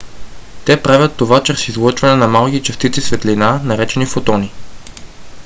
те 0.65 0.83
правят 0.83 1.15
това 1.17 1.43
чрез 1.43 1.67
излъчване 1.67 2.15
на 2.15 2.27
малки 2.27 2.63
частици 2.63 3.01
светлина 3.01 3.61
наречени 3.63 4.05
фотони 4.05 4.51